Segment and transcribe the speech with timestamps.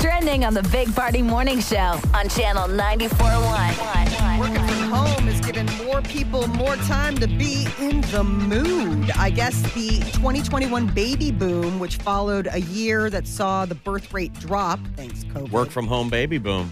[0.00, 4.40] trending on the Big Party Morning Show on Channel 94.1.
[4.40, 9.10] Working from home is giving more people more time to be in the mood.
[9.18, 14.32] I guess the 2021 baby boom, which followed a year that saw the birth rate
[14.34, 16.70] drop, thanks COVID, Work from home baby boom.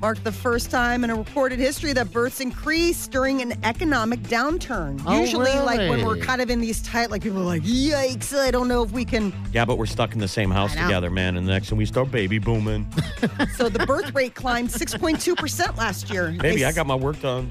[0.00, 5.02] Marked the first time in a recorded history that births increased during an economic downturn.
[5.06, 8.36] Oh, Usually, like when we're kind of in these tight, like people are like, yikes,
[8.36, 9.32] I don't know if we can.
[9.52, 11.36] Yeah, but we're stuck in the same house together, man.
[11.36, 12.86] And the next thing we start baby booming.
[13.56, 16.30] So the birth rate climbed 6.2% last year.
[16.30, 17.50] Baby, They I got my work done.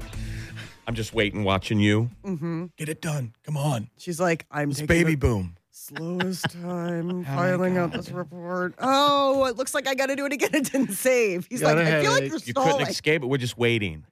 [0.86, 2.10] I'm just waiting, watching you.
[2.24, 2.66] Mm-hmm.
[2.76, 3.34] Get it done.
[3.44, 3.88] Come on.
[3.96, 5.56] She's like, I'm It's baby the boom.
[5.70, 8.74] Slowest time filing out this report.
[8.78, 10.50] Oh, it looks like I got to do it again.
[10.54, 11.46] It didn't save.
[11.48, 13.26] He's like, I feel like you're You couldn't escape it.
[13.26, 14.04] We're just waiting.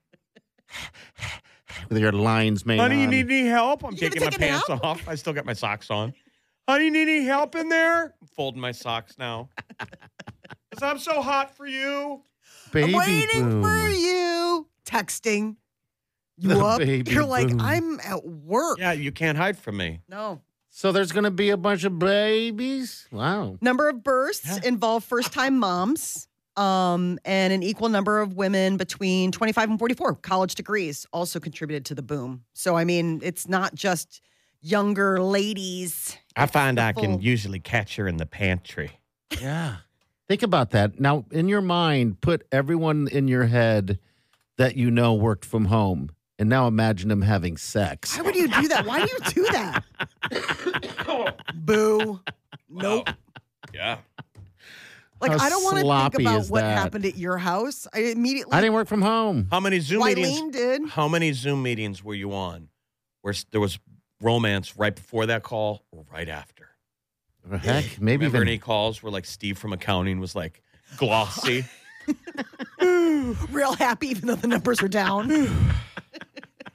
[1.89, 3.11] With your lines made Honey, you on.
[3.11, 3.85] need any help?
[3.85, 4.67] I'm You gonna taking my take a nap?
[4.67, 5.09] pants off.
[5.09, 6.13] I still got my socks on.
[6.69, 8.15] Honey, you need any help in there?
[8.21, 9.49] I'm folding my socks now.
[10.71, 12.23] Because I'm so hot for you.
[12.73, 13.63] baby I'm waiting boom.
[13.63, 14.67] for you.
[14.85, 15.57] Texting.
[16.37, 16.79] You The up?
[16.79, 17.61] baby You're like, boom.
[17.61, 18.79] I'm at work.
[18.79, 20.01] Yeah, you can't hide from me.
[20.09, 20.41] No.
[20.79, 23.09] So there's going to be a bunch of babies.
[23.11, 23.59] Wow.
[23.61, 24.61] Number of births Yeah.
[24.63, 26.29] involve first time moms.
[26.57, 31.85] Um, and an equal number of women between 25 and 44 college degrees also contributed
[31.87, 32.45] to the boom.
[32.53, 34.21] So, I mean, it's not just
[34.61, 36.17] younger ladies.
[36.37, 39.01] I find I can usually catch her in the pantry.
[39.41, 39.79] Yeah.
[40.29, 41.01] Think about that.
[41.01, 43.99] Now, in your mind, put everyone in your head
[44.59, 46.11] that you know worked from home.
[46.39, 48.17] And now imagine them having sex.
[48.17, 48.87] Why would you do that?
[48.87, 49.85] Why do you do that?
[51.55, 52.21] Boo.
[52.71, 53.09] Nope.
[53.75, 53.99] Yeah.
[55.21, 56.79] Like How I don't want to think about is what that?
[56.79, 57.89] happened at your house.
[57.93, 59.49] I immediately I didn't work from home.
[59.51, 60.53] How many Zoom meetings?
[60.55, 60.89] Did.
[60.91, 62.69] How many Zoom meetings were you on
[63.23, 63.81] where s- there was
[64.21, 66.69] romance right before that call or right after?
[67.51, 70.63] Heck, maybe Remember even any calls where like Steve from accounting was like
[70.99, 71.65] glossy?
[72.81, 75.31] Real happy, even though the numbers are down.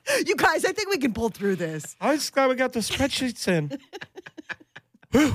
[0.25, 1.95] you guys, I think we can pull through this.
[2.01, 3.71] I'm just glad we got the spreadsheets in.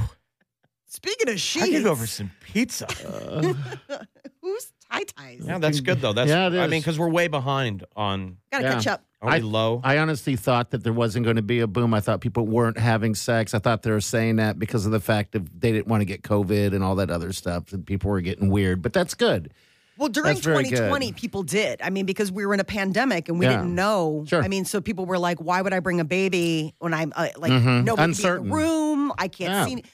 [0.87, 2.87] Speaking of sheets, I sheets, could go for some pizza.
[4.43, 5.43] who's tie ties?
[5.45, 6.13] Yeah, that's good though.
[6.13, 8.39] That's Yeah, it I mean, because we're way behind on.
[8.51, 8.73] Gotta Yeah.
[8.75, 9.05] catch up.
[9.21, 9.81] Are we I- low?
[9.85, 11.93] I honestly thought that there wasn't going to be a boom.
[11.93, 13.53] I thought people weren't having sex.
[13.55, 16.05] I thought they were saying that because of the fact that they didn't want to
[16.05, 18.81] get COVID and all that other stuff, and people were getting weird.
[18.83, 19.53] But that's good.
[19.99, 21.17] Well, during 2020, good.
[21.17, 21.83] people did.
[21.83, 23.57] I mean, because we were in a pandemic and we Yeah.
[23.57, 24.25] didn't know.
[24.29, 24.43] Sure.
[24.43, 27.29] I mean, so people were like, "Why would I bring a baby when I'm uh,
[27.37, 27.85] like Mhm.
[27.85, 29.13] nobody in the room?
[29.19, 29.67] I can't Yeah.
[29.67, 29.85] see."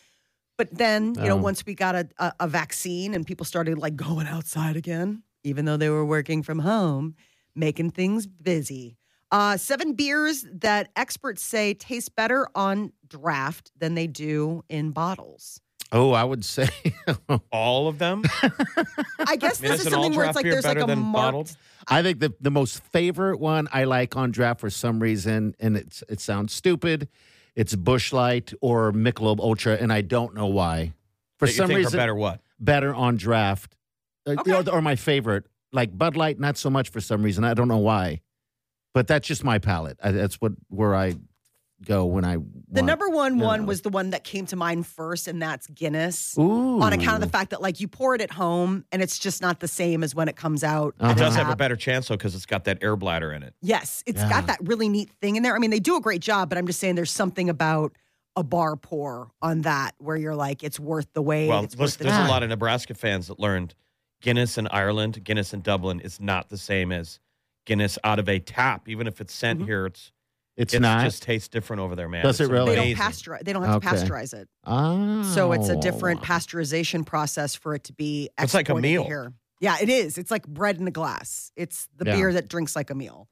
[0.57, 3.97] But then, you know, once we got a, a, a vaccine and people started like
[3.97, 7.17] going outside again, even though they were working from home,
[7.57, 8.97] making things busy.
[9.33, 15.61] Uh, seven beers that experts say taste better on draft than they do in bottles.
[15.97, 16.69] Oh, I would say
[17.53, 18.23] All of them?
[19.27, 20.85] I guess mean, this is is an all something where it's like there's like a
[20.87, 21.57] than marked bottled?
[21.89, 25.77] I think the the most favorite one I like on draft for some reason, and
[25.77, 27.09] it's it sounds stupid.
[27.55, 30.95] It's Busch Light or Michelob Ultra, and I don't know why.
[31.39, 32.41] For That you some think reason, are better what?
[32.59, 33.77] better on draft,
[34.27, 34.53] Uh, Okay.
[34.53, 37.45] or, or my favorite, like Bud Light, not so much for some reason.
[37.45, 38.21] I don't know why,
[38.95, 39.99] but that's just my palate.
[40.03, 41.15] I, that's what where I
[41.85, 43.67] go when I The want- number one you one know.
[43.67, 46.37] was the one that came to mind first, and that's Guinness.
[46.39, 46.81] Ooh.
[46.81, 49.41] On account of the fact that like you pour it at home and it's just
[49.43, 50.95] not the same as when it comes out.
[50.99, 51.13] Uh-huh.
[51.13, 53.55] It does have a better chance though because it's got that air bladder in it.
[53.63, 54.29] Yes, it's Yeah.
[54.31, 55.55] got that really neat thing in there.
[55.55, 57.93] I mean, they do a great job, but I'm just saying there's something about
[58.37, 61.49] a bar pour on that where you're like, it's worth the wait.
[61.49, 62.27] Well, it's worth the there's time.
[62.27, 63.75] a lot of Nebraska fans that learned
[64.21, 67.21] Guinness in Ireland, Guinness in Dublin is not the same as
[67.67, 68.89] Guinness out of a tap.
[68.89, 69.65] Even if it's sent Mhm.
[69.67, 70.11] here, it's
[70.57, 71.05] it's it not.
[71.05, 72.23] just tastes different over there, man.
[72.25, 72.75] Does It's it really?
[72.77, 73.45] They don't pasteurize.
[73.45, 73.97] They don't have to Okay.
[73.97, 75.23] pasteurize it, oh.
[75.23, 78.29] so it's a different pasteurization process for it to be.
[78.39, 79.05] It's like a meal.
[79.05, 79.33] Here.
[79.61, 80.19] Yeah, it is.
[80.19, 81.51] It's like bread in a glass.
[81.57, 82.17] It's the Yeah.
[82.17, 83.29] beer that drinks like a meal.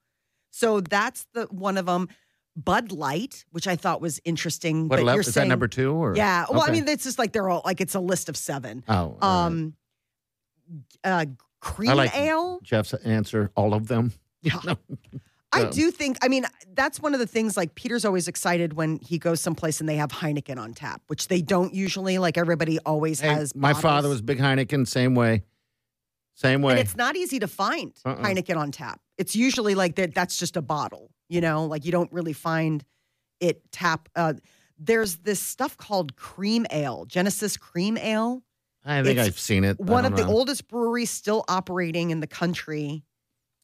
[0.50, 2.08] So that's the one of them.
[2.54, 4.82] Bud Light, which I thought was interesting.
[4.88, 6.44] What but level you're is that saying, number two or Yeah.
[6.50, 8.84] Well, I mean, it's just like they're all like it's a list of seven.
[8.88, 9.46] oh, all right.
[9.46, 9.74] Um,
[11.02, 11.24] uh,
[11.60, 12.60] cream I like ale.
[12.62, 13.50] Jeff's answer.
[13.54, 14.12] All of them.
[14.42, 14.74] Yeah.
[15.52, 16.18] I do think.
[16.22, 17.56] I mean, that's one of the things.
[17.56, 21.28] Like Peter's always excited when he goes someplace and they have Heineken on tap, which
[21.28, 22.18] they don't usually.
[22.18, 23.54] Like everybody always Hey, has.
[23.54, 25.42] my father was big Heineken, same way.
[26.34, 26.72] Same way.
[26.72, 28.16] And it's not easy to find Uh-uh.
[28.22, 29.00] Heineken on tap.
[29.18, 30.14] It's usually like that.
[30.14, 31.10] That's just a bottle.
[31.28, 32.82] You know, like you don't really find
[33.40, 34.08] it tap.
[34.16, 34.34] Uh,
[34.78, 38.42] there's this stuff called cream ale, Genesee Cream Ale.
[38.84, 39.76] I think it's I've seen it.
[39.80, 40.36] I One of don't the know.
[40.38, 43.04] oldest breweries still operating in the country.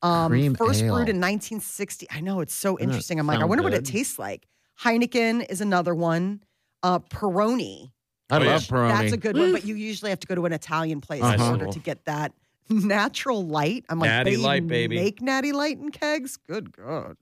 [0.02, 0.94] Um, Cream first ale.
[0.94, 2.06] brewed in 1960.
[2.10, 3.18] I know it's so Doesn't interesting.
[3.18, 3.92] I'm like, I sound wonder what it good.
[3.92, 4.46] tastes like.
[4.82, 6.42] Heineken is another one.
[6.82, 7.90] Uh, Peroni,
[8.30, 8.58] I Oh, love yeah.
[8.58, 8.88] Peroni.
[9.00, 11.26] that's a good one, but you usually have to go to an Italian place in
[11.40, 11.50] Uh-huh.
[11.52, 12.32] order to get that
[12.68, 13.84] natural light.
[13.88, 14.96] I'm like, Natty they Light, baby.
[14.96, 16.36] Make natty light in kegs.
[16.36, 17.16] Good God.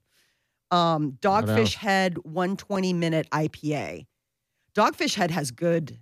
[0.69, 1.73] Um, Dogfish else?
[1.75, 4.05] Head 120 minute IPA.
[4.75, 5.97] Dogfish Head has good.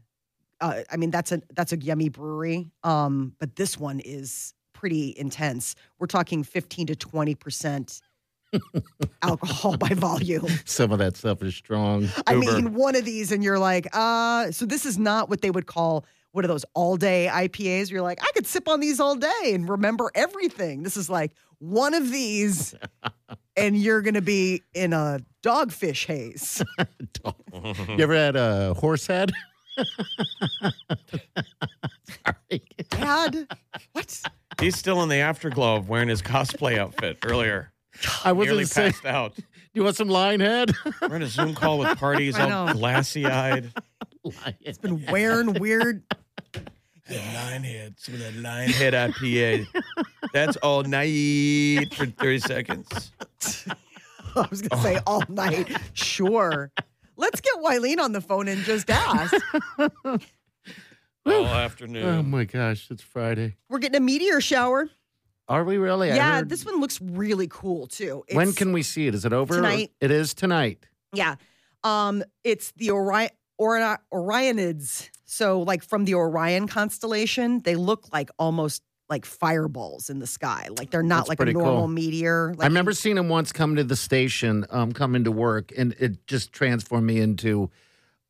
[0.60, 2.72] Uh, I mean, that's a that's a yummy brewery.
[2.84, 5.74] Um, but this one is pretty intense.
[5.98, 8.02] We're talking 15 to 20 percent
[9.24, 10.48] alcohol by volume.
[10.66, 12.08] Some of that stuff is strong.
[12.28, 12.52] I Uber.
[12.52, 15.66] mean, one of these, and you're like, uh, so this is not what they would
[15.66, 16.06] call
[16.36, 17.90] what are those all day IPAs?
[17.90, 20.84] You're like, I could sip on these all day and remember everything.
[20.84, 22.76] This is like one of these,
[23.58, 26.62] and you're going to be in a dogfish haze.
[27.88, 29.32] You ever had a horse head?
[32.24, 32.62] Sorry.
[32.90, 33.48] Dad,
[33.92, 34.22] what?
[34.60, 37.72] He's still in the afterglow of wearing his cosplay outfit earlier.
[38.24, 39.34] I was Nearly going to say, passed out.
[39.74, 40.72] you want some lion head?
[41.02, 43.72] We're in a Zoom call with parties, all glassy eyed.
[44.62, 46.04] It's been wearing weird.
[47.08, 49.68] Lion head, some of that lion head IPA.
[50.34, 53.12] That's all night for 30 seconds.
[54.36, 55.70] I was going to say all night.
[55.94, 56.72] Sure.
[57.18, 59.34] Let's get Wileen on the phone and just ask.
[59.80, 60.20] All
[61.26, 63.56] oh my gosh, it's Friday.
[63.70, 64.90] We're getting a meteor shower.
[65.48, 66.12] Are we really?
[66.12, 68.24] I yeah, heard- this one looks really cool too.
[68.32, 69.16] when can we see it?
[69.16, 69.56] Is it over?
[69.56, 69.92] Tonight.
[70.00, 70.86] It is tonight.
[71.14, 71.36] Yeah.
[71.84, 75.10] Um, it's the Orion Ori- Orionids.
[75.26, 80.68] So like from the Orion constellation, they look like almost like fireballs in the sky.
[80.78, 81.88] Like they're not That's like a normal cool.
[81.88, 82.54] meteor.
[82.58, 85.94] Like I remember seeing him once come to the station, um, come into work, and
[86.00, 87.70] it just transformed me into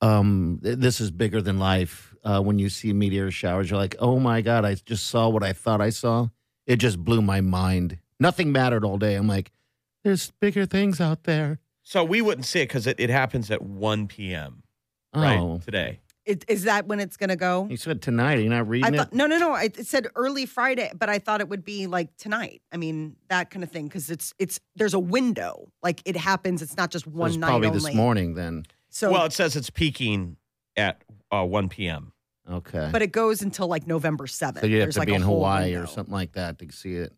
[0.01, 2.13] um, this is bigger than life.
[2.24, 5.44] Uh, when you see meteor showers, you're like, oh my God, I just saw what
[5.44, 6.27] I thought I saw.
[6.66, 8.00] It just blew my mind.
[8.19, 9.16] Nothing mattered all day.
[9.16, 9.51] I'm like,
[10.04, 11.60] there's bigger things out there.
[11.83, 14.63] So we wouldn't see it because it, it happens at 1 p.m.
[15.13, 16.00] right Oh, today.
[16.25, 17.68] It- Is that when it's gonna go?
[17.69, 18.36] you said tonight.
[18.39, 19.13] You're not I reading thought it?
[19.13, 19.54] no, no, no.
[19.54, 22.62] I- It said early Friday, but I thought it would be like tonight.
[22.72, 25.72] I mean that kind of thing because it's it's there's a window.
[25.83, 26.62] Like it happens.
[26.62, 27.80] It's not just It one was night probably only.
[27.80, 28.66] this morning then.
[28.89, 30.38] So, well, it says it's peaking
[30.77, 32.12] at uh, 1 p.m.
[32.50, 32.89] Okay.
[32.92, 34.62] but it goes until like November seventh.
[34.62, 36.60] so you have There's to like be a in whole Hawaii or something like that
[36.60, 37.12] to see it.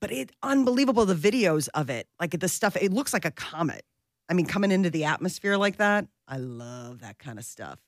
[0.00, 3.84] but it unbelievable the videos of it like the stuff it looks like a comet
[4.28, 7.78] i mean coming into the atmosphere like that i love that kind of stuff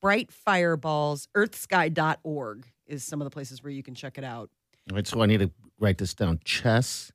[0.00, 4.50] bright fireballs earthsky.org is some of the places where you can check it out
[4.90, 6.40] All right, so I need to write this down.
[6.44, 7.12] Chess.com.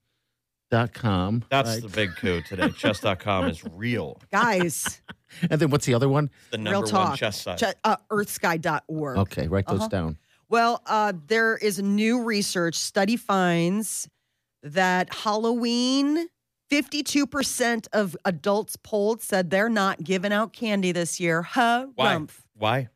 [1.49, 1.81] That's right?
[1.81, 2.69] the big coup today.
[2.77, 4.19] Chess.com is real.
[4.31, 5.01] guys
[5.49, 6.29] And then what's the other one?
[6.51, 7.59] The real number one talk chess site.
[7.59, 9.87] che- uh, earthsky.org Okay, write those Uh-huh.
[9.89, 10.17] down.
[10.49, 14.07] well uh, there is new research study finds
[14.63, 16.27] that halloween
[16.71, 21.41] 52% of adults polled said they're not giving out candy this year.
[21.41, 21.87] Huh?
[21.95, 22.13] Why?
[22.57, 22.89] Why?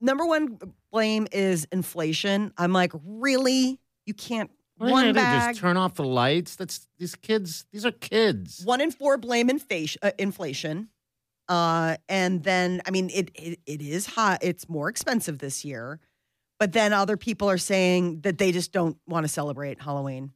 [0.00, 0.58] number one
[0.92, 2.52] blame is inflation.
[2.56, 3.80] I'm like, really?
[4.04, 5.50] You can't Why one bag.
[5.54, 6.56] just turn off the lights?
[6.56, 7.64] That's these kids.
[7.72, 8.62] These are kids.
[8.64, 9.98] one in four blame inflation.
[10.02, 10.88] Uh, inflation.
[11.48, 14.40] Uh, and then, I mean, it, it it is hot.
[14.42, 16.00] It's more expensive this year.
[16.58, 20.32] But then other people are saying that they just don't want to celebrate Halloween,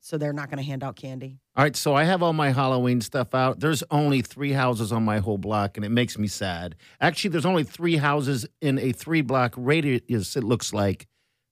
[0.00, 1.38] so they're not going to hand out candy.
[1.60, 3.60] All right, so I have all my Halloween stuff out.
[3.60, 6.74] There's only three houses on my whole block, and it makes me sad.
[7.02, 11.06] Actually, there's only three houses in a three block radius, it looks like,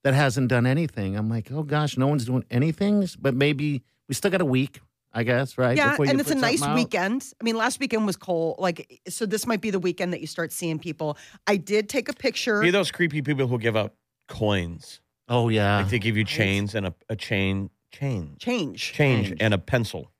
[0.05, 1.15] that hasn't done anything.
[1.15, 3.07] I'm like, oh gosh, no one's doing anything.
[3.19, 4.81] But maybe we still got a week,
[5.13, 5.77] I guess, right?
[5.77, 6.75] yeah, before and it's a nice out?
[6.75, 7.31] weekend.
[7.39, 8.57] I mean, last weekend was cold.
[8.59, 11.19] Like, so this might be the weekend that you start seeing people.
[11.47, 12.63] I did take a picture.
[12.63, 13.93] Be those creepy people who give out
[14.27, 15.03] coins.
[15.29, 15.81] Oh, yeah.
[15.81, 18.93] Like they give you chains and a, a chain, chain, change.
[18.93, 19.41] change, Change.
[19.41, 20.11] and a pencil.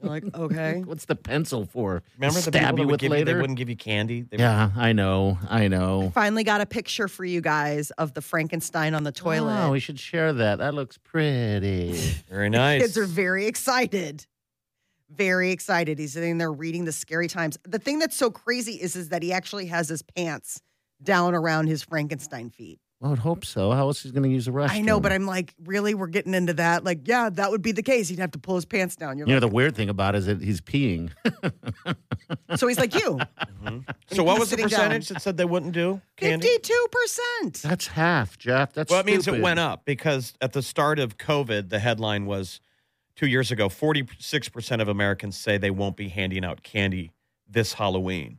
[0.00, 0.82] like, okay.
[0.86, 2.02] What's the pencil for?
[2.16, 3.40] Remember the Stab people that you would with give you, they later?
[3.40, 4.22] wouldn't give you candy.
[4.22, 5.38] They yeah, I know.
[5.50, 6.10] I know.
[6.14, 9.64] Finally got a picture for you guys of the Frankenstein on the toilet.
[9.66, 10.60] Oh, we should share that.
[10.60, 11.92] That looks pretty.
[12.30, 12.80] Very nice.
[12.82, 14.26] Kids are very excited.
[15.10, 15.98] Very excited.
[15.98, 17.58] He's sitting there reading the scary times.
[17.68, 20.62] The thing that's so crazy is, is that he actually has his pants
[21.02, 22.80] down around his Frankenstein feet.
[23.02, 23.72] I would hope so.
[23.72, 24.70] How else is he going to use the restroom?
[24.70, 25.92] I know, but I'm like, really?
[25.92, 26.84] We're getting into that?
[26.84, 28.08] Like, yeah, that would be the case.
[28.08, 29.18] He'd have to pull his pants down.
[29.18, 31.10] You're You know, like, the weird thing about it is that he's peeing.
[32.56, 33.18] so he's like you.
[33.64, 33.78] Mm-hmm.
[34.12, 34.80] So what was the Sitting down.
[34.80, 36.00] percentage that said they wouldn't do?
[36.16, 37.62] Fifty-two percent.
[37.62, 38.72] That's half, Jeff.
[38.72, 42.26] That's Well, it means it went up because at the start of COVID, the headline
[42.26, 42.60] was
[43.16, 47.12] two years ago 46% of Americans say they won't be handing out candy
[47.48, 48.38] this Halloween.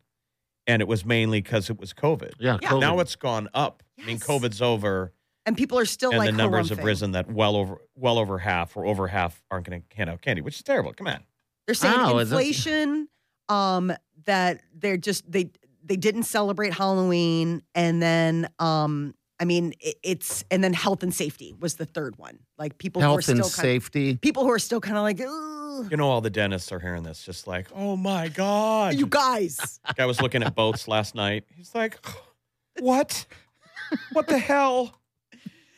[0.68, 2.34] And it was mainly because it was COVID.
[2.40, 2.70] Yeah, Yeah.
[2.70, 2.80] COVID.
[2.80, 3.84] Now it's gone up.
[4.02, 5.14] I mean, COVID's over,
[5.46, 8.38] And people are still and like the numbers have risen that well over well over
[8.40, 10.94] half or over half aren't going to hand out candy, which is terrible.
[10.94, 11.20] Come on.
[11.68, 13.08] They're saying Wow, is that- inflation,
[13.50, 13.92] um,
[14.26, 15.50] that they're just they
[15.84, 21.14] they didn't celebrate Halloween, and then um, I mean it, it's and then health and
[21.14, 22.40] safety was the third one.
[22.58, 24.16] Like people who are Health still and kind safety.
[24.18, 25.28] people who are still kind of like, Ugh,
[25.90, 28.96] You know, all the dentists are hearing this, just like, oh my God.
[28.96, 29.80] you guys.
[29.96, 31.46] Guy was looking at boats last night.
[31.56, 31.98] He's like,
[32.80, 33.26] what?
[34.14, 35.00] What the hell?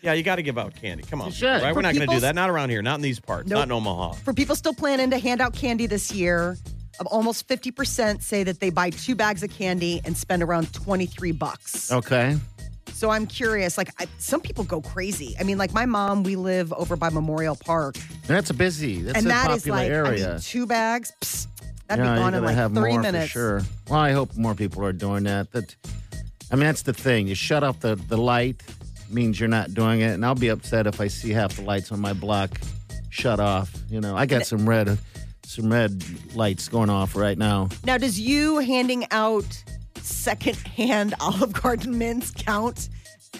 [0.01, 1.03] Yeah, you got to give out candy.
[1.03, 1.31] Come on.
[1.31, 1.47] You.
[1.47, 1.61] Right?
[1.61, 2.35] For We're not going to do that.
[2.35, 2.83] Not around here.
[2.83, 3.49] Not in these parts.
[3.49, 3.57] Nope.
[3.57, 4.11] Not in Omaha.
[4.13, 6.57] For people still planning to hand out candy this year,
[6.99, 10.71] of almost fifty percent say that they buy two bags of candy and spend around
[10.73, 11.91] twenty three bucks.
[11.91, 12.37] Okay.
[12.95, 13.77] So I'm curious.
[13.77, 15.35] Like I, some people go crazy.
[15.37, 17.97] I mean, like my mom, we live over by Memorial Park.
[17.97, 19.01] And that's a busy.
[19.01, 20.29] That's and a that popular is like I area.
[20.29, 21.11] mean, two bags.
[21.19, 21.47] Psst,
[21.87, 23.25] that'd yeah, be gone in like have three more minutes.
[23.25, 23.61] For sure.
[23.89, 25.51] Well, I hope more people are doing that.
[25.51, 25.75] That,
[26.49, 27.27] I mean, that's the thing.
[27.27, 28.63] You shut off the the light
[29.09, 31.91] means you're not doing it, and I'll be upset if I see half the lights
[31.91, 32.61] on my block
[33.09, 33.75] shut off.
[33.89, 34.97] You know, I got some red,
[35.43, 36.01] some red
[36.33, 37.67] lights going off right now.
[37.83, 39.63] Now, does you handing out
[40.05, 42.89] secondhand Olive Garden mints count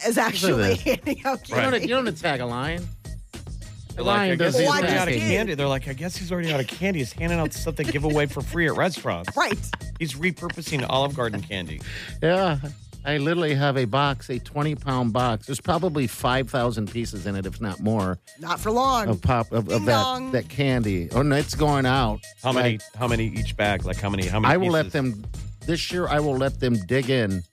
[0.05, 1.81] as actually handing out You don't, candy?
[1.87, 2.87] you don't attack a lion.
[3.31, 5.19] The They're like, I lion guess doesn't he's already out of did?
[5.21, 5.53] candy.
[5.53, 6.99] They're like, I guess he's already out of candy.
[6.99, 9.35] He's handing out stuff they give away for free at restaurants.
[9.37, 9.57] Right.
[9.99, 11.79] He's repurposing Olive Garden candy.
[12.21, 12.57] Yeah.
[13.05, 15.45] I literally have a box, a 20 pound box.
[15.45, 19.07] There's probably 5,000 pieces in it, if not more, Not for long.
[19.07, 21.09] of pop of, of that, that candy.
[21.11, 22.19] Oh, no, it's going out.
[22.43, 22.71] How many?
[22.73, 23.85] Like, How many each bag?
[23.85, 24.25] Like how many?
[24.25, 24.53] How many?
[24.53, 25.23] I will let them,
[25.65, 27.43] this year, I will let them dig in,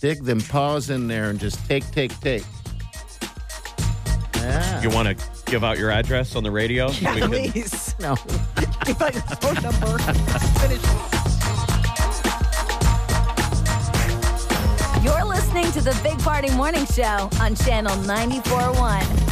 [0.00, 2.44] dig them paws in there and just take, take, take.
[4.36, 4.82] Yeah.
[4.82, 6.90] You want to give out your address on the radio?
[6.90, 7.94] yeah, We can- please.
[8.00, 8.16] No.
[8.84, 9.98] Give out your phone number.
[10.58, 10.82] Finish.
[15.04, 19.31] You're listening to the Big Party Morning Show on Channel 94.1.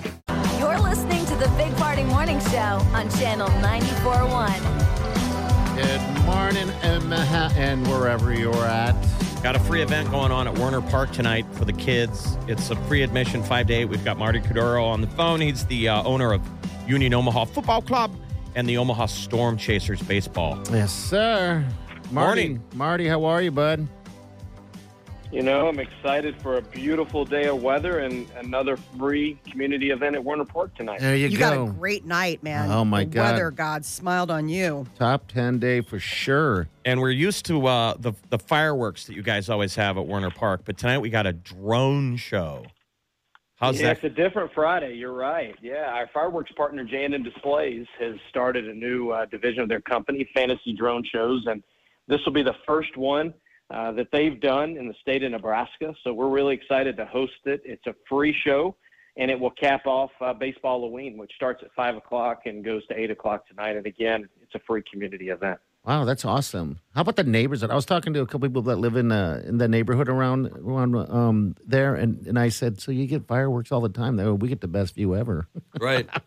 [3.01, 5.75] On Channel 94.1.
[5.75, 8.93] Good morning, Omaha, and wherever you're at.
[9.41, 12.37] Got a free event going on at Werner Park tonight for the kids.
[12.47, 13.85] It's a free admission, five to eight.
[13.85, 15.41] We've got Marty Cordaro on the phone.
[15.41, 16.47] He's the uh, owner of
[16.87, 18.15] Union Omaha Football Club
[18.53, 20.61] and the Omaha Storm Chasers Baseball.
[20.71, 21.65] Yes, sir.
[22.11, 22.63] Marty, Morning.
[22.75, 23.87] Marty, how are you, bud?
[25.31, 30.15] You know, I'm excited for a beautiful day of weather and another free community event
[30.15, 30.99] at Werner Park tonight.
[30.99, 31.49] There you, You go.
[31.49, 32.69] got a great night, man.
[32.69, 33.31] Oh, my the God.
[33.31, 34.87] Weather God smiled on you.
[34.99, 36.67] Top 10 day for sure.
[36.83, 40.31] And we're used to uh, the the fireworks that you guys always have at Werner
[40.31, 42.65] Park, but tonight we got a drone show.
[43.55, 44.03] How's yeah, that?
[44.03, 44.95] it's a different Friday.
[44.95, 45.55] You're right.
[45.61, 50.27] Yeah, our fireworks partner J&M Displays has started a new uh, division of their company,
[50.33, 51.63] Fantasy Drone Shows, and
[52.07, 53.33] this will be the first one
[53.71, 55.93] uh, that they've done in the state of Nebraska.
[56.03, 57.61] So we're really excited to host it.
[57.63, 58.75] It's a free show,
[59.17, 62.85] and it will cap off uh, Baseball Halloween, which starts at five o'clock and goes
[62.87, 63.77] to eight o'clock tonight.
[63.77, 65.59] And again, it's a free community event.
[65.85, 66.79] Wow, that's awesome.
[66.93, 67.63] How about the neighbors?
[67.63, 70.47] I was talking to a couple people that live in uh, in the neighborhood around
[70.47, 74.15] around um, there, and, and I said, "So you get fireworks all the time?
[74.15, 75.47] There, we get the best view ever."
[75.79, 76.07] Right.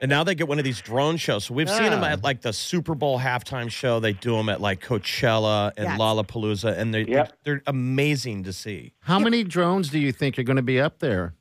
[0.00, 1.44] and now they get one of these drone shows.
[1.44, 4.00] So we've seen them at like the Super Bowl halftime show.
[4.00, 5.98] They do them at like Coachella and Yes.
[6.00, 7.32] Lollapalooza, and they're, Yep.
[7.44, 8.92] they're amazing to see.
[9.00, 11.34] How many drones do you think are going to be up there?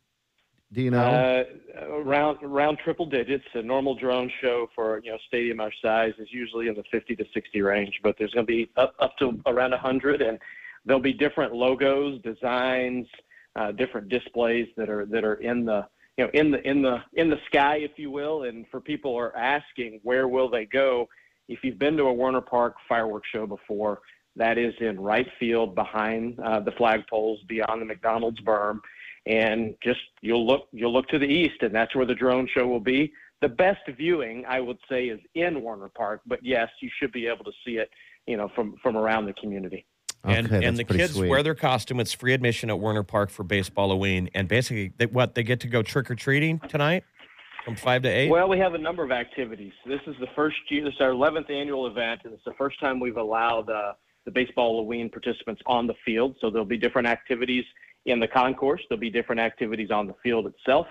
[0.73, 1.01] Do you know?
[1.01, 1.43] Uh,
[1.85, 3.43] around around triple digits.
[3.55, 7.15] A normal drone show for you know stadium our size is usually in the 50
[7.17, 10.39] to 60 range, but there's going to be up up to around 100, and
[10.85, 13.05] there'll be different logos, designs,
[13.57, 15.85] uh, different displays that are that are in the
[16.21, 18.43] you know in the in the in the sky, if you will.
[18.43, 21.09] And for people are asking where will they go,
[21.47, 24.01] if you've been to a Werner Park fireworks show before,
[24.35, 28.79] that is in right field behind uh, the flagpoles, beyond the McDonald's berm
[29.27, 32.65] and just you'll look you'll look to the east and that's where the drone show
[32.65, 36.89] will be the best viewing i would say is in werner park but yes you
[36.99, 37.87] should be able to see it
[38.25, 39.85] you know from from around the community
[40.23, 41.29] Okay, and that's the kids sweet.
[41.29, 41.99] wear their costume.
[41.99, 44.29] It's free admission at Werner Park for baseball Halloween.
[44.33, 47.03] And basically, they, what they get to go trick or treating tonight
[47.65, 48.27] from five to eight.
[48.27, 51.11] well we have a number of activities this is the first year this is our
[51.11, 53.93] 11th annual event and it's the first time we've allowed uh,
[54.25, 57.63] the baseball halloween participants on the field so there'll be different activities
[58.07, 60.87] in the concourse there'll be different activities on the field itself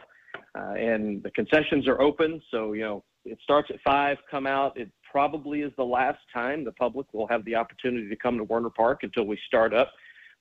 [0.58, 2.40] uh, and the concessions are open.
[2.50, 4.18] So you know it starts at five.
[4.30, 4.76] Come out.
[4.76, 8.44] It probably is the last time the public will have the opportunity to come to
[8.44, 9.92] Werner Park until we start up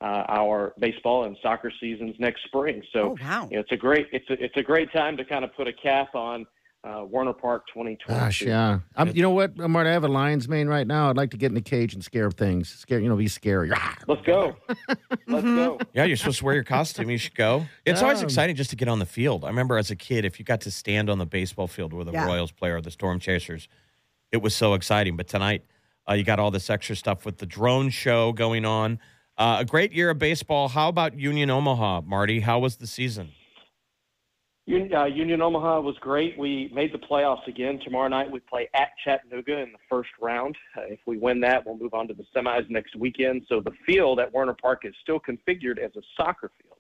[0.02, 2.82] uh, our baseball and soccer seasons next spring.
[2.94, 3.48] So Oh, wow.
[3.50, 5.68] you know, it's a great it's a it's a great time to kind of put
[5.68, 6.46] a cap on
[6.86, 8.06] uh, Werner Park 2022.
[8.08, 8.80] Gosh, yeah.
[8.96, 9.90] I'm, you know what, Marty?
[9.90, 11.10] I have a lion's mane right now.
[11.10, 12.70] I'd like to get in the cage and scare things.
[12.70, 13.70] Scare, you know, be scary.
[14.08, 14.56] Let's go.
[15.28, 15.78] Let's go.
[15.94, 17.10] Yeah, you're supposed to wear your costume.
[17.10, 17.66] You should go.
[17.86, 19.44] It's always exciting just to get on the field.
[19.44, 22.08] I remember as a kid, if you got to stand on the baseball field with
[22.08, 22.26] a Yeah.
[22.26, 23.68] Royals player or the Storm Chasers,
[24.32, 25.16] it was so exciting.
[25.16, 25.66] But tonight,
[26.10, 29.00] uh, you got all this extra stuff with the drone show going on.
[29.38, 30.68] Uh, a great year of baseball.
[30.68, 32.42] How about Union Omaha, Marty?
[32.42, 33.32] How was the season?
[34.66, 36.38] Union, uh, Union Omaha was great.
[36.38, 37.80] We made the playoffs again.
[37.84, 40.56] Tomorrow night we play at Chattanooga in the first round.
[40.78, 43.44] Uh, if we win that, we'll move on to the semis next weekend.
[43.50, 46.78] So the field at Werner Park is still configured as a soccer field.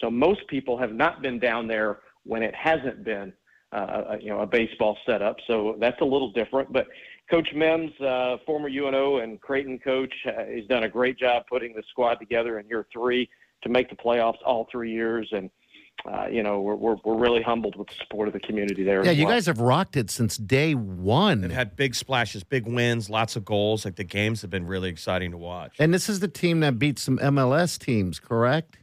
[0.00, 3.32] So most people have not been down there when it hasn't been,
[3.72, 5.36] uh, you know, a baseball setup.
[5.46, 6.72] So that's a little different.
[6.72, 6.86] But
[7.30, 11.74] Coach Mims, uh, former UNO and Creighton coach, uh, has done a great job putting
[11.74, 13.28] the squad together in year three
[13.62, 15.28] to make the playoffs all three years.
[15.32, 15.50] And
[16.06, 19.04] uh, you know, we're, we're, we're really humbled with the support of the community there.
[19.04, 19.34] Yeah, as you well.
[19.34, 21.42] guys have rocked it since day one.
[21.42, 23.84] It had big splashes, big wins, lots of goals.
[23.84, 25.74] Like the games have been really exciting to watch.
[25.78, 28.78] and this is the team that beat some MLS teams, correct?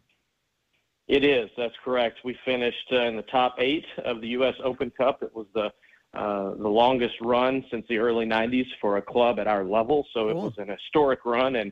[1.08, 1.50] It is.
[1.56, 2.20] That's correct.
[2.24, 4.56] We finished uh, in the top eight of the U.S.
[4.63, 5.22] Open Cup.
[5.22, 5.72] It was the
[6.18, 10.08] uh, the longest run since the early '90s for a club at our level.
[10.13, 11.72] So it was an historic run, and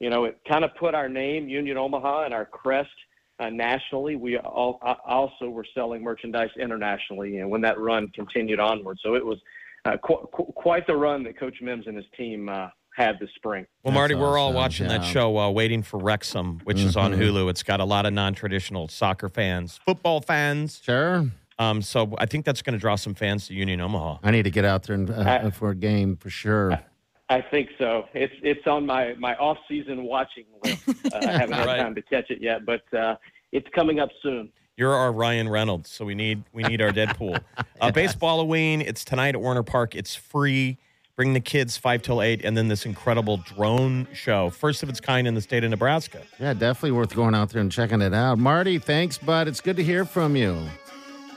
[0.00, 2.90] you know, it kind of put our name, Union Omaha, and our crest
[3.38, 4.16] uh, nationally.
[4.16, 9.14] We all, uh, also were selling merchandise internationally, and when that run continued onward, so
[9.14, 9.38] it was
[9.86, 13.30] uh, qu- qu- quite the run that Coach Mims and his team uh, had this
[13.34, 13.66] spring.
[13.82, 15.08] Well, That's Marty, we're all awesome, watching that yeah.
[15.10, 17.18] show, uh, Waiting for Wrexham, which is on Mhm.
[17.18, 17.50] Hulu.
[17.50, 20.80] It's got a lot of non traditional soccer fans, football fans.
[20.82, 21.26] Sure.
[21.58, 24.18] Um, so I think that's going to draw some fans to Union Omaha.
[24.22, 26.80] I need to get out there and, uh, for a game for sure.
[27.28, 28.04] I think so.
[28.12, 30.82] It's it's on my my off season watching list.
[31.12, 31.78] Uh, I haven't had Right.
[31.78, 33.16] time to catch it yet, but uh,
[33.52, 34.50] it's coming up soon.
[34.76, 37.40] You're our Ryan Reynolds, so we need we need our Deadpool.
[37.80, 38.80] Uh, Baseball Halloween.
[38.80, 39.94] It's tonight at Werner Park.
[39.94, 40.78] It's free.
[41.16, 44.98] Bring the kids five till eight, and then this incredible drone show, first of its
[45.00, 46.22] kind in the state of Nebraska.
[46.40, 48.36] Yeah, definitely worth going out there and checking it out.
[48.38, 49.46] Marty, thanks, bud.
[49.46, 50.58] It's good to hear from you.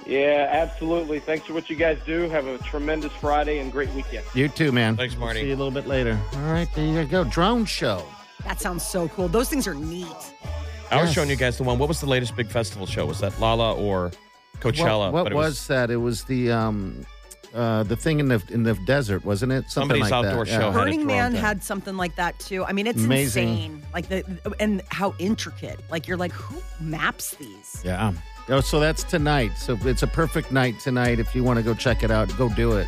[0.08, 1.20] Yeah, absolutely.
[1.20, 2.28] Thanks for what you guys do.
[2.28, 4.26] Have a tremendous Friday and great weekend.
[4.34, 4.98] You too, man.
[4.98, 5.42] Thanks, Marty.
[5.42, 6.20] See you a little bit later.
[6.34, 7.24] All right, there you go.
[7.26, 8.04] Drone show.
[8.46, 9.28] That sounds so cool.
[9.28, 10.08] Those things are neat.
[10.90, 11.14] I was Yes.
[11.14, 11.78] showing you guys the one.
[11.78, 13.06] What was the latest big festival show?
[13.06, 14.12] Was that Lala or
[14.60, 15.12] Coachella?
[15.12, 15.92] What, what But it was, that?
[15.92, 17.06] It was the um,
[17.54, 19.70] uh, the thing in the in the desert, wasn't it?
[19.70, 20.52] Something Somebody's like outdoor that.
[20.52, 20.66] show Yeah.
[20.66, 21.42] had a Burning drone Man thing.
[21.42, 22.64] had something like that too.
[22.66, 23.50] I mean, it's Amazing.
[23.50, 23.84] insane.
[23.94, 24.24] Like the
[24.60, 25.80] and how intricate.
[25.90, 27.82] Like you're like, who maps these?
[27.84, 28.14] Yeah.
[28.50, 29.52] Oh, so that's tonight.
[29.58, 31.20] So it's a perfect night tonight.
[31.20, 32.88] If you want to go check it out, go do it.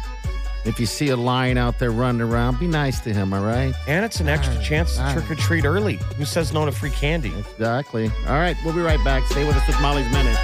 [0.66, 3.34] If you see a lion out there running around, be nice to him.
[3.34, 3.74] All right.
[3.88, 4.68] And it's an extra All right.
[4.68, 5.96] chance to All trick or treat early.
[6.18, 7.34] Who says no to free candy?
[7.54, 8.10] Exactly.
[8.28, 8.58] All right.
[8.64, 9.26] We'll be right back.
[9.28, 10.38] Stay with us with Molly's minute.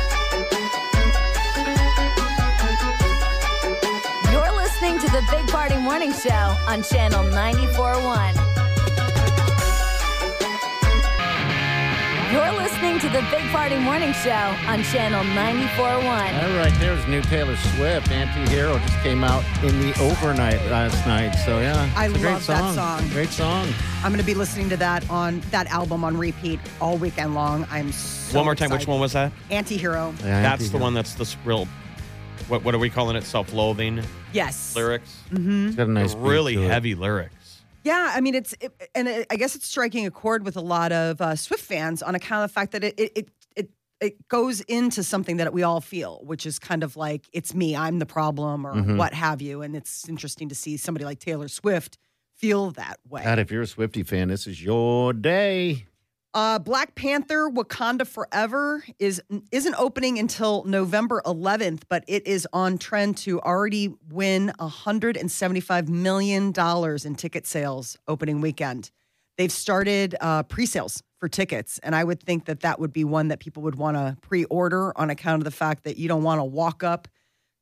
[5.16, 8.36] The Big Party Morning Show on Channel 94.1.
[12.34, 16.04] You're listening to the Big Party Morning Show on Channel 94.1.
[16.04, 18.12] All right, there's new Taylor Swift.
[18.12, 21.32] Anti-Hero just came out in the overnight last night.
[21.46, 23.08] So yeah, I it's a great love that song.
[23.12, 23.70] Great song.
[24.04, 27.66] I'm going to be listening to that on that album on repeat all weekend long.
[27.72, 28.70] I'm so one more time.
[28.70, 29.32] Which one was that?
[29.50, 30.14] Anti-hero.
[30.20, 30.84] Yeah, That's the Anti-Hero.
[30.84, 31.70] one that's the real
[32.50, 33.24] what what are we calling it?
[33.24, 34.04] Self-loathing
[34.36, 34.76] Yes.
[34.76, 35.18] lyrics.
[35.32, 36.68] It's got a nice beat really to it.
[36.70, 37.62] heavy lyrics.
[37.84, 40.62] Yeah, I mean it's it, and it, I guess it's striking a chord with a
[40.62, 43.70] lot of uh, Swift fans on account of the fact that it it it it,
[44.02, 47.76] it goes into something that we all feel, which is kind of like it's me,
[47.76, 48.98] I'm the problem, or Mm-hmm.
[48.98, 49.62] what have you.
[49.62, 51.98] And it's interesting to see somebody like Taylor Swift
[52.34, 53.24] feel that way.
[53.24, 55.86] God, if you're a Swiftie fan, this is your day.
[56.36, 59.22] Uh, Black Panther: Wakanda Forever is
[59.54, 66.52] isn't opening until November 11th, but it is on trend to already win 175 million
[66.52, 68.92] dollars in ticket sales opening weekend.
[69.38, 73.30] They've started uh, pre-sales for tickets, and I would think that that would be one
[73.30, 76.40] that people would want to pre-order on account of the fact that you don't want
[76.40, 77.08] to walk up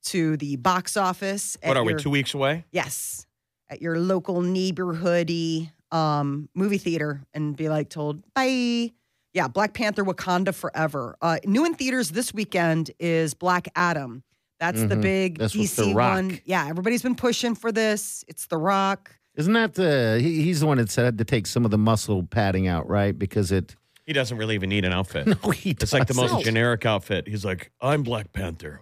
[0.05, 1.57] to the box office.
[1.61, 1.93] What at are we?
[1.93, 2.65] Two weeks away?
[2.71, 3.27] Yes,
[3.69, 8.91] at your local neighborhoody um, movie theater and be like told bye.
[9.33, 11.15] Yeah, Black Panther: Wakanda Forever.
[11.21, 14.23] Uh, new in theaters this weekend is Black Adam.
[14.59, 15.01] That's the Mhm.
[15.01, 16.13] big That's with The DC Rock.
[16.15, 16.39] one.
[16.45, 18.23] Yeah, everybody's been pushing for this.
[18.27, 19.15] It's The Rock.
[19.35, 20.19] Isn't that the?
[20.21, 23.17] He, he's the one that said to take some of the muscle padding out, right?
[23.17, 23.75] Because it.
[24.05, 25.25] He doesn't really even need an outfit.
[25.43, 26.43] No, he It's like the most doesn't.
[26.43, 27.27] generic outfit.
[27.27, 28.81] He's like, I'm Black Panther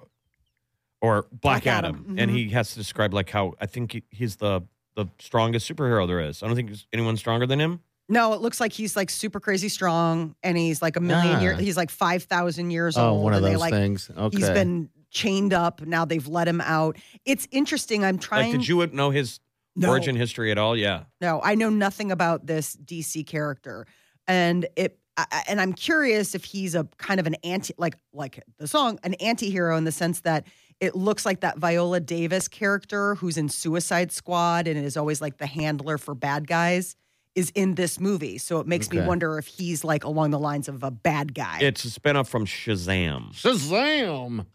[1.01, 1.95] or Black, Black Adam.
[2.05, 2.35] Adam, And mhm.
[2.35, 4.61] he has to describe like how I think he, he's the
[4.95, 6.43] the strongest superhero there is.
[6.43, 7.81] I don't think there's anyone stronger than him.
[8.09, 11.41] No, it looks like he's like super crazy strong, and he's like a million Ah.
[11.41, 11.59] years.
[11.59, 13.23] He's like five thousand years Oh, old.
[13.23, 14.09] one of and they those like things.
[14.15, 14.37] Okay.
[14.37, 15.81] he's been chained up.
[15.81, 16.97] Now they've let him out.
[17.25, 18.03] It's interesting.
[18.03, 18.51] I'm trying.
[18.51, 19.39] Like, did you know his
[19.77, 19.89] No.
[19.89, 20.75] origin history at all?
[20.75, 21.03] Yeah.
[21.21, 23.85] No, I know nothing about this DC character,
[24.27, 24.97] and it.
[25.17, 28.67] I- I- And I'm curious if he's a kind of an anti, like like the
[28.67, 30.47] song, an anti-hero in the sense that
[30.81, 35.37] it looks like that Viola Davis character who's in Suicide Squad and is always like
[35.37, 36.95] the handler for bad guys
[37.35, 38.37] is in this movie.
[38.37, 41.59] So it makes me wonder if he's like along the lines of a bad guy,
[41.61, 43.31] It's a spinoff from Shazam.
[43.33, 44.45] Shazam.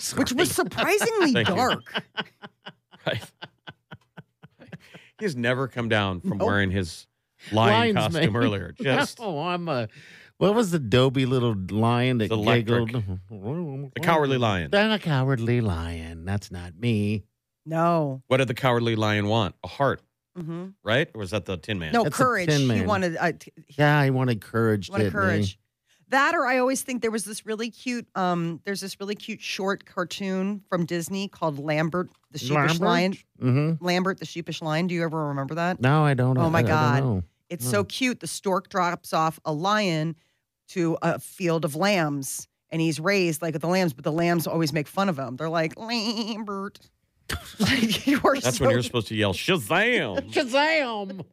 [0.16, 2.02] which was surprisingly dark.
[3.06, 3.22] Right.
[5.20, 6.46] He's never come down from Nope.
[6.46, 7.06] wearing his
[7.52, 8.42] lion Lion's costume mane.
[8.42, 8.74] earlier.
[8.80, 9.88] Just oh, I'm a.
[10.38, 12.86] What was the doby little lion that The electric.
[12.88, 13.20] giggled?
[13.30, 14.70] the cowardly lion.
[14.70, 16.24] Then a cowardly lion.
[16.24, 17.24] That's not me.
[17.68, 19.56] No, What did the cowardly lion want?
[19.64, 20.00] A heart,
[20.36, 21.08] hmm right?
[21.14, 21.92] Or was that the Tin Man?
[21.92, 22.48] no That's a courage.
[22.48, 22.86] Tin He Man.
[22.86, 23.16] wanted.
[23.16, 24.88] Uh, t- Yeah, he wanted courage.
[24.88, 25.18] What a didn't he?
[25.18, 25.58] courage.
[26.10, 29.40] That or I always think there was this really cute um there's this really cute
[29.40, 32.80] short cartoon from Disney called Lambert the Sheepish Lambert?
[32.82, 33.12] Lion.
[33.42, 33.84] Mm-hmm.
[33.84, 34.86] Lambert the Sheepish Lion.
[34.86, 35.80] Do you ever remember that?
[35.80, 36.38] No, I don't.
[36.38, 37.02] Oh, my I- I don't God.
[37.02, 37.22] know.
[37.48, 37.88] It's so mm.
[37.88, 38.20] cute.
[38.20, 40.16] The stork drops off a lion
[40.68, 44.72] to a field of lambs and he's raised like the lambs, but the lambs always
[44.72, 45.36] make fun of him.
[45.36, 46.78] They're like, Lambert.
[47.58, 50.30] like, you are That's so when you're supposed to yell Shazam.
[50.32, 51.24] Shazam!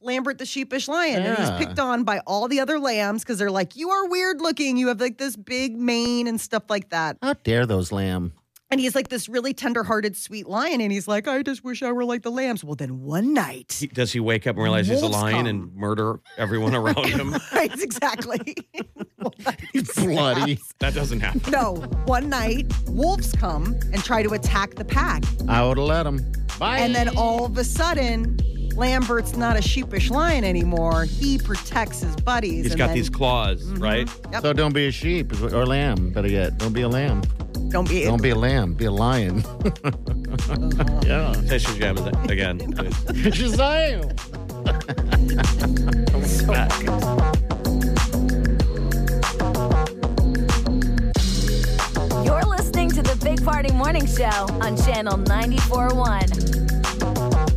[0.00, 1.22] Lambert the sheepish lion.
[1.22, 4.40] And he's picked on by all the other lambs because they're like, you are weird
[4.40, 4.76] looking.
[4.76, 7.18] You have like this big mane and stuff like that.
[7.22, 8.32] How dare those lamb?
[8.72, 10.80] And he's like this really tender-hearted, sweet lion.
[10.80, 12.64] And he's like, I just wish I were like the lambs.
[12.64, 15.46] Well, then one night, He- Does he wake up and realize he's a lion come.
[15.46, 17.34] and murder everyone around him?
[17.54, 17.70] right?
[17.80, 18.56] Exactly.
[19.16, 20.58] One night- Bloody.
[20.80, 21.42] That doesn't happen.
[21.52, 21.74] no,
[22.06, 26.32] one night wolves come and try to attack the pack, I would have let him.
[26.58, 26.78] Bye.
[26.78, 28.38] and then all of a sudden.
[28.74, 31.04] Lambert's not a sheepish lion anymore.
[31.04, 32.62] He protects his buddies.
[32.64, 33.82] He's and got then- these claws, mm-hmm.
[33.82, 34.10] right?
[34.32, 34.40] Yep.
[34.40, 36.08] So don't be a sheep or lamb.
[36.10, 37.20] Better yet, don't be a lamb.
[37.72, 38.04] Don't be.
[38.04, 38.74] Don't be a lamb.
[38.74, 39.38] Be a lion.
[41.04, 41.32] yeah.
[41.48, 42.58] Say Shazam is- again.
[42.58, 42.94] please.
[43.56, 44.12] Shazam!
[52.24, 57.52] You're listening to the Big Party Morning Show on Channel 94.1.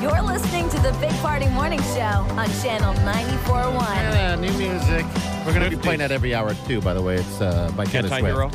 [0.00, 3.80] You're listening to the Big Party Morning Show on Channel 94.1.
[3.80, 5.06] Yeah, new music.
[5.46, 7.16] We're going to be playing that every hour, too, by the way.
[7.16, 8.24] It's uh, by Taylor Swift.
[8.24, 8.50] Anti-hero.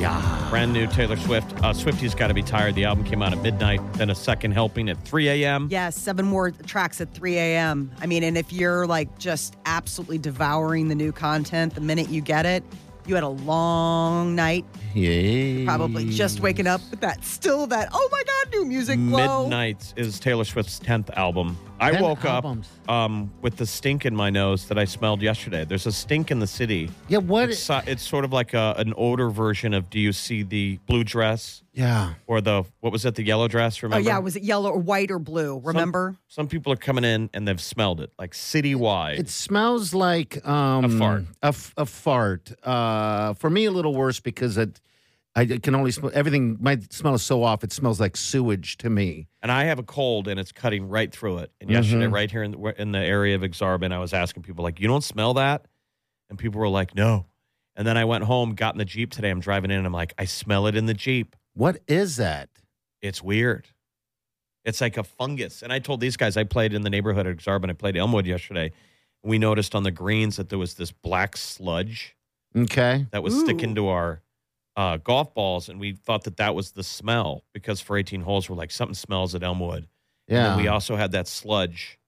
[0.00, 0.46] Yeah.
[0.50, 1.52] Brand new Taylor Swift.
[1.62, 2.74] Uh, Swiftie's Got to Be Tired.
[2.74, 5.68] The album came out at midnight, then a second helping at 3 a.m.
[5.70, 7.92] Yes, seven more tracks at 3 a.m.
[8.00, 12.22] I mean, and if you're like just absolutely devouring the new content the minute you
[12.22, 12.64] get it,
[13.06, 15.64] you had a long night, Yeah.
[15.64, 19.42] probably just waking up with that still that, oh my God, new music glow.
[19.42, 21.56] Midnight is Taylor Swift's 10th album.
[21.80, 22.68] I 10 woke albums.
[22.86, 25.64] up um, with the stink in my nose that I smelled yesterday.
[25.64, 26.90] There's a stink in the city.
[27.08, 27.50] Yeah, what?
[27.50, 30.78] It's, so- it's sort of like a, an older version of do you see the
[30.86, 32.14] blue dress yeah.
[32.26, 33.82] or the, what was it, the yellow dress?
[33.82, 34.04] Remember?
[34.04, 35.58] Oh, yeah, was it yellow or white or blue?
[35.64, 36.16] Remember?
[36.28, 39.18] Some people are coming in and they've smelled it, like citywide.
[39.18, 41.24] It smells like um, A fart.
[41.42, 42.52] A, f- a fart.
[42.62, 44.80] Uh, for me, a little worse because it,
[45.36, 46.56] I can only smell everything.
[46.60, 49.28] My smell is so off; it smells like sewage to me.
[49.42, 51.52] and I have a cold and it's cutting right through it.
[51.60, 52.12] And yesterday, Mhm.
[52.12, 54.86] right here in the, in the area of Exarban, I was asking people, like, you
[54.88, 55.64] don't smell that?
[56.28, 57.26] And people were like, no.
[57.76, 59.30] And then I went home, got in the Jeep today.
[59.30, 61.36] I'm driving in and I'm like, I smell it in the Jeep.
[61.54, 62.50] What is that?
[63.00, 63.68] It's weird.
[64.66, 65.62] It's like a fungus.
[65.62, 67.70] And I told these guys, I played in the neighborhood at Exarban.
[67.70, 68.72] I played Elmwood yesterday.
[69.22, 72.14] We noticed on the greens that there was this black sludge
[72.54, 73.06] Okay.
[73.12, 74.20] that was sticking to our
[74.76, 75.68] uh, golf balls.
[75.68, 78.94] And we thought that that was the smell because for 18 holes, we're like, something
[78.94, 79.88] smells at Elmwood.
[80.28, 80.48] Yeah.
[80.50, 81.98] then we also had that sludge.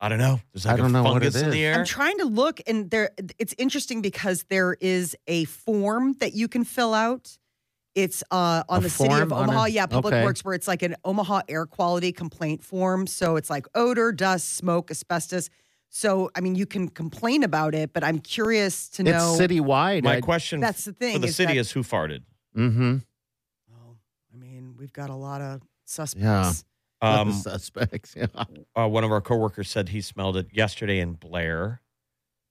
[0.00, 0.40] I don't know.
[0.52, 1.74] There's I like don't a know what fungus it in the air.
[1.78, 3.10] I'm trying to look, and there.
[3.38, 7.36] It's interesting because there is a form that you can fill out.
[7.94, 10.24] It's uh, on A the city of Omaha, a- yeah, Public okay.
[10.24, 13.06] Works, where it's like an Omaha air quality complaint form.
[13.06, 15.50] So it's like odor, dust, smoke, asbestos.
[15.92, 19.10] So I mean, you can complain about it, but I'm curious to know.
[19.10, 19.46] It's know.
[19.46, 20.04] citywide.
[20.04, 21.14] My I- question That's the thing.
[21.14, 22.22] for the is city that- is who farted?
[22.56, 22.98] Mm-hmm.
[23.72, 23.96] Oh,
[24.32, 26.64] I mean, we've got a lot of suspects.
[27.02, 27.20] Yeah.
[27.20, 28.14] Um, suspects.
[28.16, 28.26] Yeah.
[28.76, 31.80] uh, one of our coworkers said he smelled it yesterday in Blair.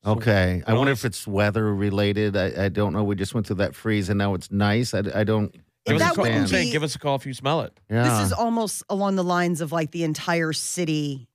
[0.04, 0.64] So Okay.
[0.66, 2.36] I wonder if it's weather related.
[2.38, 3.04] I, I don't know.
[3.04, 4.94] We just went through that freeze and now it's nice.
[4.94, 5.54] I, I don't
[5.86, 6.26] Give us, That a call.
[6.26, 7.78] I'm wouldn't saying, be- give us a call if you smell it.
[7.90, 8.04] Yeah.
[8.22, 11.28] This is almost along the lines of like the entire city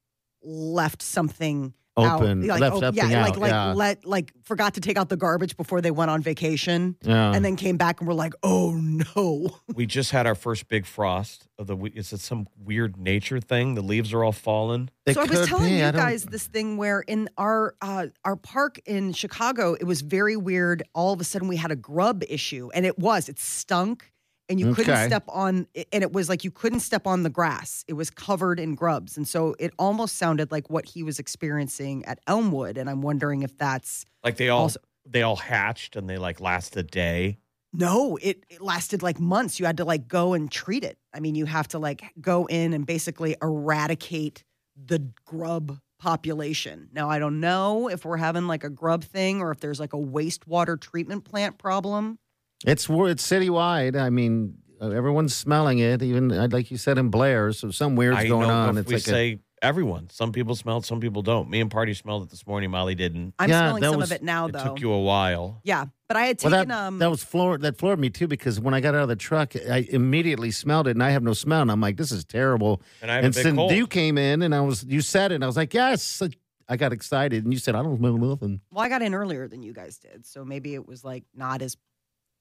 [0.43, 2.49] left something Open, out.
[2.49, 3.73] Like, left oh, something yeah, out, like like yeah.
[3.73, 7.33] let like forgot to take out the garbage before they went on vacation, yeah.
[7.33, 9.61] and then came back and were like, oh no.
[9.75, 11.95] We just had our first big frost of the week.
[11.97, 13.75] Is it some weird nature thing?
[13.75, 14.91] The leaves are all fallen.
[15.07, 15.79] It so I was telling be.
[15.79, 20.37] you guys this thing where in our uh, our park in Chicago, it was very
[20.37, 20.83] weird.
[20.95, 24.11] All of a sudden, we had a grub issue, and it was it stunk,
[24.49, 25.07] and you couldn't Okay.
[25.07, 27.85] step on, and it was like you couldn't step on the grass.
[27.89, 32.05] It was covered in grubs, and so it almost sounded like what he was experiencing
[32.05, 32.77] at Elmwood.
[32.77, 36.41] And I'm wondering if that's Like they all Also- they all hatched and they like
[36.41, 37.39] last a day.
[37.73, 39.59] no, it, it lasted like months.
[39.61, 40.97] You had to like go and treat it.
[41.13, 44.45] I mean, you have to like go in and basically eradicate
[44.77, 46.89] the grub population.
[46.93, 49.93] Now, I don't know if we're having like a grub thing or if there's like
[49.93, 52.19] a wastewater treatment plant problem.
[52.65, 54.01] It's wor- it's citywide.
[54.01, 56.03] I mean, uh, everyone's smelling it.
[56.03, 58.79] Even uh, like you said in Blair, so some weird's I going on.
[58.79, 60.11] It's we like a- say everyone.
[60.11, 61.49] Some people smelled, some people don't.
[61.49, 62.71] Me and Party smelled it this morning.
[62.71, 63.35] Molly didn't.
[63.39, 65.61] I'm Yeah, smelling some was- of it now, Though it took you a while.
[65.65, 66.99] yeah, but I had well, taken that, um.
[66.99, 69.55] that was floor that floored me too because when I got out of the truck,
[69.57, 72.83] I immediately smelled it, and I have no smell, and I'm like, this is terrible.
[73.01, 73.73] And I have a and big since cold.
[73.73, 76.23] you came in, and I was you said it, and I was like, yes.
[76.67, 78.59] I got excited, and you said, I don't smell nothing.
[78.73, 81.61] well, I got in earlier than you guys did, so maybe it was like not
[81.61, 81.77] as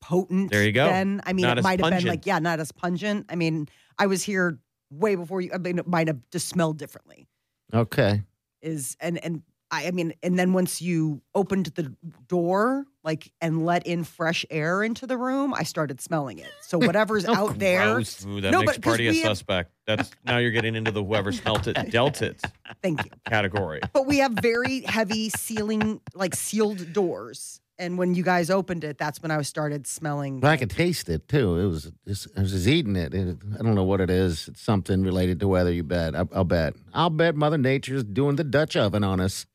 [0.04, 0.52] potent.
[0.52, 0.86] There you go.
[0.86, 3.26] Then I mean, Not it might have been like yeah, not as pungent.
[3.30, 4.60] I mean, I was here
[4.92, 5.52] way before you.
[5.54, 7.28] I mean, it might have just smelled differently.
[7.74, 8.22] Okay.
[8.62, 11.92] is and and I, I mean and then once you opened the
[12.28, 16.78] door like and let in fresh air into the room i started smelling it so
[16.88, 19.72] whatever's Oh, out there Ooh, that No, makes but 'cause Party a we have- suspect.
[19.88, 22.40] That's now you're getting into the whoever smelt it dealt it
[22.84, 23.82] thank you category.
[23.94, 28.98] but we have very heavy sealing like sealed doors and when you guys opened it
[28.98, 31.58] that's when i started smelling But I could taste it too.
[31.60, 33.14] It was just, I was just eating it.
[33.14, 34.48] It- I don't know what it is.
[34.48, 35.72] It's something related to weather.
[35.72, 36.16] You bet.
[36.16, 36.76] I, I'll bet.
[36.94, 39.46] I'll bet Mother Nature's doing the Dutch oven on us.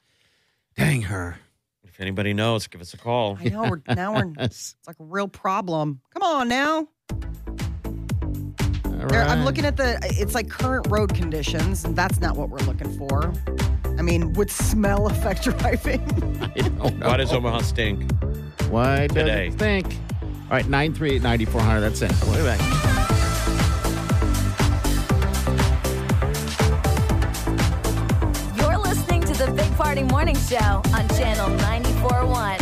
[0.76, 1.38] Dang her.
[1.84, 3.36] If anybody knows, give us a call.
[3.40, 4.74] i know we're now we're Yes.
[4.78, 6.86] it's like a real problem come on now
[9.00, 9.98] All I'm looking at the.
[10.02, 13.32] It's like current road conditions, and that's not what we're looking for.
[13.98, 16.00] I mean, would smell affect driving?
[16.56, 17.08] I don't know.
[17.08, 18.10] Why does Omaha stink?
[18.70, 19.48] Why does today?
[19.48, 19.86] it stink?
[20.44, 21.80] All right, 938 9400.
[21.80, 22.12] That's it.
[22.26, 22.60] We'll be back.
[28.56, 32.58] You're listening to the Big Party Morning Show on Channel 94.1.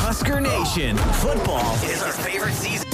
[0.00, 0.96] Husker Nation.
[0.96, 2.93] Football is our favorite season.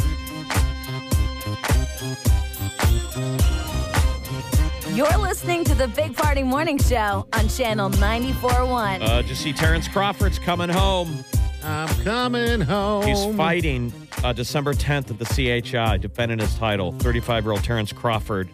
[4.94, 9.02] You're listening to the Big Party Morning Show on Channel 94.1.
[9.02, 11.24] Uh, just see Terrence Crawford's coming home.
[11.64, 13.04] I'm coming home.
[13.04, 13.92] He's fighting
[14.22, 15.24] uh, December 10th at the
[15.62, 16.92] CHI, defending his title.
[16.92, 18.48] 35 year old Terrence Crawford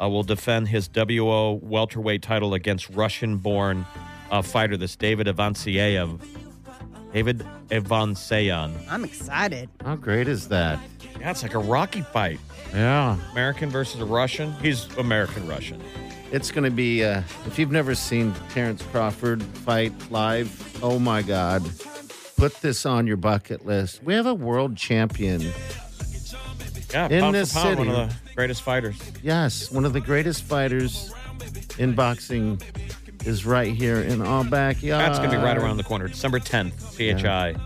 [0.00, 3.84] uh, will defend his WBO welterweight title against Russian born
[4.30, 6.20] uh, fighter, this David Avanesyan.
[7.12, 8.72] David Avanesyan.
[8.90, 9.68] I'm excited.
[9.84, 10.78] How great is that?
[11.20, 12.38] Yeah, it's like a Rocky fight.
[12.72, 13.16] Yeah.
[13.32, 14.52] American versus a Russian.
[14.54, 15.80] He's American Russian.
[16.32, 21.22] It's going to be, uh, if you've never seen Terrence Crawford fight live, oh my
[21.22, 21.62] God.
[22.36, 24.02] Put this on your bucket list.
[24.02, 25.40] We have a world champion.
[26.92, 28.00] Yeah, In this for pound, one city.
[28.00, 28.96] of the greatest fighters.
[29.22, 31.12] Yes, one of the greatest fighters
[31.78, 32.60] in boxing
[33.26, 35.04] is right here in our backyard.
[35.04, 37.56] That's going to be right around the corner, December 10th, CHI.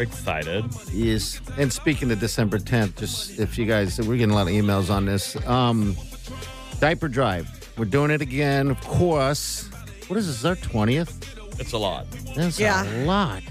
[0.00, 0.64] Excited.
[0.92, 1.40] Yes.
[1.58, 4.90] And speaking of December 10th, just if you guys, we're getting a lot of emails
[4.90, 5.34] on this.
[5.46, 5.96] Um,
[6.78, 7.48] diaper drive.
[7.76, 9.68] We're doing it again, of course.
[10.06, 10.44] What is this?
[10.44, 11.60] Our twentieth?
[11.60, 12.06] It's a lot.
[12.36, 12.84] That's Yeah.
[12.84, 13.42] a lot.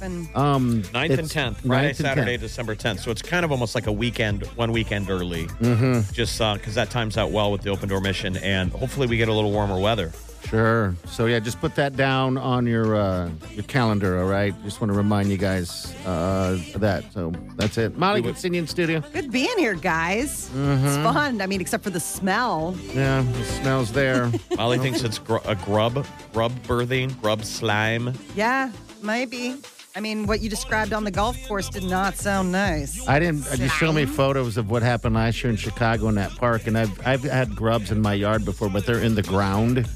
[0.00, 2.40] Been- Um, 9th and 10th, Friday, Saturday, 10th.
[2.40, 3.00] December 10th.
[3.00, 5.44] So it's kind of almost like a weekend, one weekend early.
[5.60, 6.10] Mm-hmm.
[6.14, 9.28] Just because that times out well with the open door mission, and hopefully we get
[9.28, 10.10] a little warmer weather.
[10.50, 10.96] Sure.
[11.06, 14.18] So yeah, just put that down on your uh, your calendar.
[14.18, 14.52] All right.
[14.64, 17.04] Just want to remind you guys uh, that.
[17.12, 17.96] So that's it.
[17.96, 18.98] Molly, good seeing you in studio.
[19.12, 20.48] Good being here, guys.
[20.48, 20.86] Mm-hmm.
[20.86, 21.40] It's fun.
[21.40, 22.76] I mean, except for the smell.
[22.92, 24.28] Yeah, the smell's there.
[24.56, 28.12] Molly thinks it's gr- a grub, grub birthing, grub slime.
[28.34, 28.72] Yeah,
[29.04, 29.54] maybe.
[29.94, 33.06] I mean, what you described on the golf course did not sound nice.
[33.08, 33.46] I didn't.
[33.50, 36.66] I just show me photos of what happened last year in Chicago in that park,
[36.66, 39.88] and I've I've had grubs in my yard before, but they're in the ground.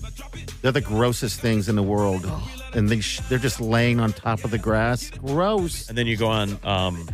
[0.65, 2.25] They're the grossest things in the world,
[2.73, 5.11] and they sh- they're just laying on top of the grass.
[5.11, 5.91] Gross.
[5.91, 7.07] And then you go on um,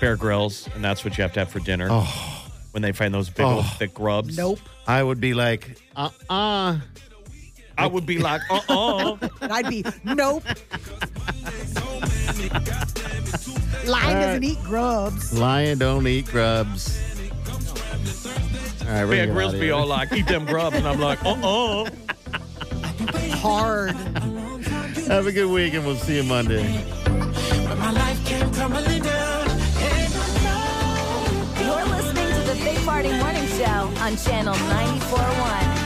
[0.00, 1.88] Bear Grylls, and that's what you have to have for dinner.
[1.90, 2.48] Oh.
[2.70, 3.74] When they find those big old Oh.
[3.76, 4.38] thick grubs.
[4.38, 4.58] Nope.
[4.86, 6.78] I would be like, uh uh
[7.76, 10.42] I would be like, uh uh And I'd be, nope.
[13.86, 15.38] Lion doesn't eat grubs.
[15.38, 16.98] Lion don't eat grubs.
[18.80, 19.74] All right, we're Bear gonna get Grills outta be here.
[19.74, 20.76] all like, eat them grubs.
[20.76, 21.90] And I'm like, uh uh
[23.42, 23.90] Hard.
[25.08, 26.62] Have a good week, and we'll see you Monday.
[26.62, 26.70] You're
[31.90, 35.82] listening to the Big Party Morning Show on Channel 94.1.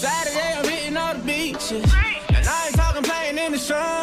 [0.00, 1.72] Saturday, I'm hitting all the beaches.
[1.72, 3.99] And I ain't talking playing in the sun.